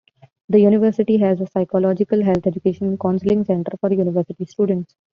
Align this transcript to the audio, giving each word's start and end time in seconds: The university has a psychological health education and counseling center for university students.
The 0.49 0.59
university 0.59 1.17
has 1.19 1.41
a 1.41 1.45
psychological 1.45 2.23
health 2.23 2.47
education 2.47 2.87
and 2.87 2.99
counseling 2.99 3.43
center 3.43 3.73
for 3.79 3.93
university 3.93 4.45
students. 4.45 4.95